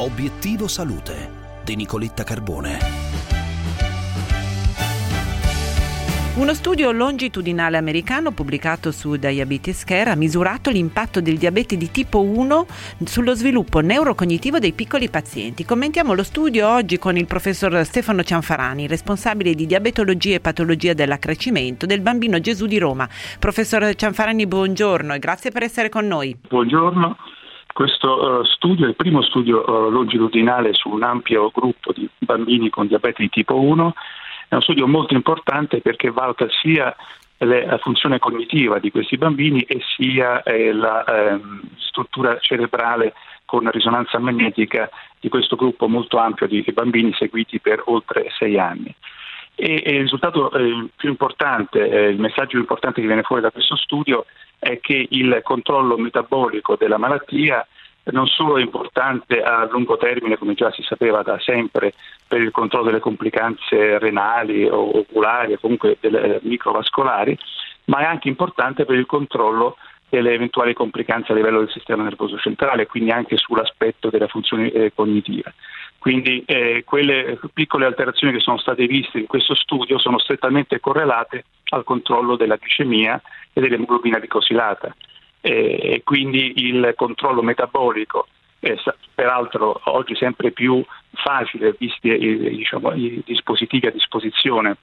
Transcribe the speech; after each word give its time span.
Obiettivo 0.00 0.66
Salute 0.66 1.30
di 1.62 1.76
Nicoletta 1.76 2.24
Carbone. 2.24 2.78
Uno 6.36 6.54
studio 6.54 6.90
longitudinale 6.90 7.76
americano 7.76 8.30
pubblicato 8.30 8.92
su 8.92 9.16
Diabetes 9.16 9.84
Care 9.84 10.08
ha 10.08 10.14
misurato 10.14 10.70
l'impatto 10.70 11.20
del 11.20 11.36
diabete 11.36 11.76
di 11.76 11.90
tipo 11.90 12.22
1 12.22 12.66
sullo 13.04 13.34
sviluppo 13.34 13.80
neurocognitivo 13.80 14.58
dei 14.58 14.72
piccoli 14.72 15.10
pazienti. 15.10 15.66
Commentiamo 15.66 16.14
lo 16.14 16.22
studio 16.22 16.66
oggi 16.66 16.96
con 16.96 17.18
il 17.18 17.26
professor 17.26 17.84
Stefano 17.84 18.22
Cianfarani, 18.22 18.86
responsabile 18.86 19.52
di 19.52 19.66
diabetologia 19.66 20.36
e 20.36 20.40
patologia 20.40 20.94
dell'accrescimento 20.94 21.84
del 21.84 22.00
Bambino 22.00 22.40
Gesù 22.40 22.64
di 22.64 22.78
Roma. 22.78 23.06
Professor 23.38 23.94
Cianfarani, 23.94 24.46
buongiorno 24.46 25.12
e 25.12 25.18
grazie 25.18 25.50
per 25.50 25.64
essere 25.64 25.90
con 25.90 26.06
noi. 26.06 26.34
Buongiorno. 26.48 27.18
Questo 27.72 28.40
uh, 28.40 28.44
studio 28.44 28.84
è 28.84 28.88
il 28.88 28.96
primo 28.96 29.22
studio 29.22 29.64
uh, 29.64 29.90
longitudinale 29.90 30.74
su 30.74 30.88
un 30.88 31.02
ampio 31.02 31.50
gruppo 31.54 31.92
di 31.92 32.08
bambini 32.18 32.68
con 32.68 32.86
diabete 32.86 33.22
di 33.22 33.28
tipo 33.28 33.60
1 33.60 33.94
è 34.48 34.54
uno 34.54 34.62
studio 34.62 34.88
molto 34.88 35.14
importante 35.14 35.80
perché 35.80 36.10
valuta 36.10 36.46
sia 36.60 36.94
la 37.38 37.78
funzione 37.78 38.18
cognitiva 38.18 38.78
di 38.78 38.90
questi 38.90 39.16
bambini 39.16 39.62
e 39.62 39.80
sia 39.96 40.42
eh, 40.42 40.72
la 40.72 41.04
eh, 41.04 41.40
struttura 41.76 42.36
cerebrale 42.40 43.14
con 43.44 43.70
risonanza 43.70 44.18
magnetica 44.18 44.90
di 45.18 45.28
questo 45.28 45.56
gruppo 45.56 45.88
molto 45.88 46.18
ampio 46.18 46.46
di 46.46 46.64
bambini 46.72 47.12
seguiti 47.14 47.60
per 47.60 47.82
oltre 47.86 48.26
sei 48.36 48.58
anni. 48.58 48.94
E, 49.62 49.82
e 49.84 49.94
il 49.96 50.00
risultato 50.00 50.50
eh, 50.52 50.88
più 50.96 51.10
importante, 51.10 51.86
eh, 51.86 52.08
il 52.08 52.18
messaggio 52.18 52.52
più 52.52 52.60
importante 52.60 53.02
che 53.02 53.06
viene 53.06 53.22
fuori 53.22 53.42
da 53.42 53.50
questo 53.50 53.76
studio 53.76 54.24
è 54.58 54.80
che 54.80 55.06
il 55.10 55.40
controllo 55.42 55.98
metabolico 55.98 56.76
della 56.76 56.96
malattia 56.96 57.66
non 58.04 58.26
solo 58.26 58.56
è 58.56 58.62
importante 58.62 59.42
a 59.42 59.68
lungo 59.70 59.98
termine, 59.98 60.38
come 60.38 60.54
già 60.54 60.72
si 60.72 60.82
sapeva 60.82 61.22
da 61.22 61.38
sempre, 61.40 61.92
per 62.26 62.40
il 62.40 62.50
controllo 62.50 62.86
delle 62.86 63.00
complicanze 63.00 63.98
renali 63.98 64.64
o 64.64 65.00
oculari 65.00 65.52
o 65.52 65.58
comunque 65.58 65.98
delle 66.00 66.40
microvascolari, 66.42 67.36
ma 67.84 67.98
è 67.98 68.04
anche 68.04 68.28
importante 68.28 68.86
per 68.86 68.96
il 68.96 69.04
controllo 69.04 69.76
delle 70.08 70.32
eventuali 70.32 70.72
complicanze 70.72 71.32
a 71.32 71.34
livello 71.34 71.58
del 71.58 71.70
sistema 71.70 72.02
nervoso 72.02 72.38
centrale, 72.38 72.86
quindi 72.86 73.10
anche 73.10 73.36
sull'aspetto 73.36 74.08
della 74.08 74.26
funzione 74.26 74.72
eh, 74.72 74.92
cognitiva. 74.94 75.52
Quindi 76.00 76.42
eh, 76.46 76.82
quelle 76.86 77.38
piccole 77.52 77.84
alterazioni 77.84 78.32
che 78.32 78.40
sono 78.40 78.56
state 78.56 78.86
viste 78.86 79.18
in 79.18 79.26
questo 79.26 79.54
studio 79.54 79.98
sono 79.98 80.18
strettamente 80.18 80.80
correlate 80.80 81.44
al 81.72 81.84
controllo 81.84 82.36
della 82.36 82.56
glicemia 82.58 83.20
e 83.52 83.60
dell'emoglobina 83.60 84.18
glicosilata 84.18 84.96
e 85.42 86.00
quindi 86.02 86.66
il 86.66 86.94
controllo 86.96 87.42
metabolico 87.42 88.28
è 88.58 88.76
peraltro 89.14 89.78
oggi 89.84 90.14
sempre 90.14 90.52
più 90.52 90.82
facile 91.12 91.74
visti 91.78 92.08
i, 92.08 92.56
diciamo, 92.56 92.92
i 92.92 93.22
dispositivi 93.24 93.86
a 93.86 93.90
disposizione 93.90 94.76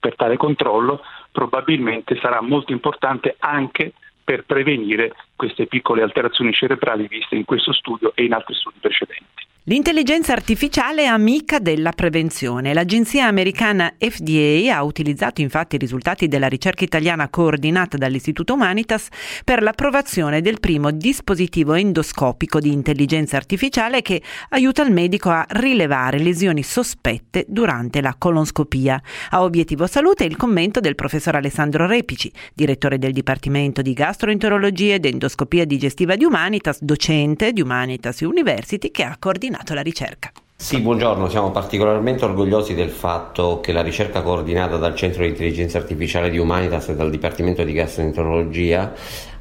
per 0.00 0.14
tale 0.16 0.38
controllo, 0.38 1.02
probabilmente 1.30 2.18
sarà 2.20 2.40
molto 2.40 2.72
importante 2.72 3.36
anche 3.38 3.92
per 4.22 4.44
prevenire 4.44 5.14
queste 5.36 5.66
piccole 5.66 6.02
alterazioni 6.02 6.52
cerebrali 6.52 7.06
viste 7.06 7.34
in 7.34 7.44
questo 7.44 7.72
studio 7.72 8.12
e 8.14 8.24
in 8.24 8.34
altri 8.34 8.54
studi 8.54 8.78
precedenti. 8.80 9.46
L'intelligenza 9.64 10.32
artificiale 10.32 11.02
è 11.02 11.06
amica 11.06 11.58
della 11.58 11.90
prevenzione. 11.90 12.72
L'agenzia 12.72 13.26
americana 13.26 13.92
FDA 13.98 14.74
ha 14.74 14.82
utilizzato 14.82 15.42
infatti 15.42 15.74
i 15.74 15.78
risultati 15.78 16.26
della 16.26 16.48
ricerca 16.48 16.84
italiana 16.84 17.28
coordinata 17.28 17.98
dall'Istituto 17.98 18.54
Humanitas 18.54 19.08
per 19.44 19.60
l'approvazione 19.60 20.40
del 20.40 20.58
primo 20.58 20.90
dispositivo 20.90 21.74
endoscopico 21.74 22.60
di 22.60 22.72
intelligenza 22.72 23.36
artificiale 23.36 24.00
che 24.00 24.22
aiuta 24.50 24.82
il 24.82 24.90
medico 24.90 25.28
a 25.28 25.44
rilevare 25.46 26.18
lesioni 26.18 26.62
sospette 26.62 27.44
durante 27.46 28.00
la 28.00 28.14
colonscopia. 28.16 28.98
A 29.32 29.42
obiettivo 29.42 29.86
salute 29.86 30.24
il 30.24 30.36
commento 30.36 30.80
del 30.80 30.94
professor 30.94 31.36
Alessandro 31.36 31.84
Repici, 31.84 32.32
direttore 32.54 32.96
del 32.96 33.12
Dipartimento 33.12 33.82
di 33.82 33.92
Gastroenterologia 33.92 34.94
ed 34.94 35.04
Endoscopia 35.04 35.66
Digestiva 35.66 36.16
di 36.16 36.24
Humanitas, 36.24 36.80
docente 36.80 37.52
di 37.52 37.60
Humanitas 37.60 38.20
University 38.20 38.90
che 38.90 39.02
ha 39.02 39.14
coordinato 39.18 39.56
coordinato 39.58 39.74
la 39.74 39.82
ricerca. 39.82 40.30
Sì, 40.60 40.80
buongiorno, 40.80 41.28
siamo 41.28 41.50
particolarmente 41.52 42.24
orgogliosi 42.24 42.74
del 42.74 42.90
fatto 42.90 43.60
che 43.60 43.72
la 43.72 43.82
ricerca 43.82 44.22
coordinata 44.22 44.76
dal 44.76 44.94
Centro 44.96 45.22
di 45.22 45.28
Intelligenza 45.28 45.78
Artificiale 45.78 46.30
di 46.30 46.38
Humanitas 46.38 46.88
e 46.88 46.96
dal 46.96 47.10
Dipartimento 47.10 47.62
di 47.62 47.72
Gastroenterologia 47.72 48.92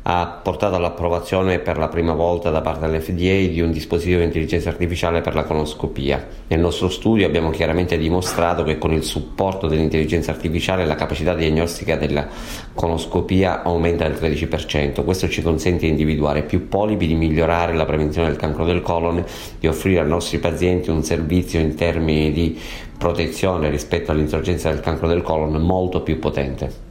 ha 0.10 0.40
portato 0.42 0.76
all'approvazione 0.76 1.60
per 1.60 1.78
la 1.78 1.90
prima 1.90 2.14
volta 2.14 2.50
da 2.50 2.62
parte 2.62 2.88
dell'FDA 2.88 3.52
di 3.52 3.60
un 3.60 3.72
dispositivo 3.72 4.20
di 4.20 4.26
intelligenza 4.26 4.70
artificiale 4.70 5.20
per 5.20 5.36
la 5.36 5.44
conoscopia. 5.44 6.26
Nel 6.48 6.62
nostro 6.62 6.88
studio 6.88 7.26
abbiamo 7.26 7.50
chiaramente 7.50 7.98
dimostrato 7.98 8.64
che 8.64 8.78
con 8.78 8.94
il 8.94 9.04
supporto 9.04 9.68
dell'intelligenza 9.68 10.32
artificiale 10.32 10.86
la 10.86 10.96
capacità 10.96 11.34
diagnostica 11.34 11.98
della 11.98 12.26
conoscopia 12.74 13.64
aumenta 13.64 14.08
del 14.08 14.18
13%. 14.18 15.04
Questo 15.04 15.28
ci 15.28 15.42
consente 15.42 15.82
di 15.82 15.90
individuare 15.90 16.44
più 16.44 16.70
polipi, 16.70 17.06
di 17.06 17.16
migliorare 17.16 17.74
la 17.74 17.84
prevenzione 17.84 18.30
del 18.30 18.38
cancro 18.38 18.64
del 18.64 18.82
colon, 18.82 19.26
di 19.60 19.68
offrire 19.68 20.00
ai 20.00 20.08
nostri 20.08 20.38
pazienti 20.38 20.90
un 20.90 21.04
servizio 21.04 21.60
in 21.60 21.76
termini 21.76 22.32
di 22.32 22.58
protezione 22.98 23.70
rispetto 23.70 24.12
all'insorgenza 24.12 24.70
del 24.70 24.80
cancro 24.80 25.10
del 25.10 25.22
colon 25.22 25.62
molto 25.62 26.02
più 26.02 26.18
potente. 26.18 26.87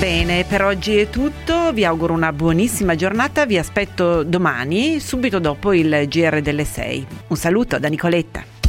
Bene, 0.00 0.44
per 0.44 0.64
oggi 0.64 0.96
è 0.96 1.10
tutto, 1.10 1.74
vi 1.74 1.84
auguro 1.84 2.14
una 2.14 2.32
buonissima 2.32 2.94
giornata, 2.94 3.44
vi 3.44 3.58
aspetto 3.58 4.22
domani, 4.22 4.98
subito 4.98 5.38
dopo 5.38 5.74
il 5.74 6.06
GR 6.08 6.40
delle 6.40 6.64
6. 6.64 7.06
Un 7.26 7.36
saluto 7.36 7.78
da 7.78 7.88
Nicoletta. 7.88 8.59